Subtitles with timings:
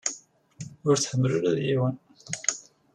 [0.87, 1.95] Ur tḥemmel ula d yiwen.